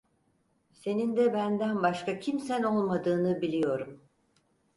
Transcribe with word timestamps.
Senin 0.73 1.17
de 1.17 1.33
benden 1.33 1.83
başka 1.83 2.19
kimsen 2.19 2.63
olmadığını 2.63 3.41
biliyorum. 3.41 4.01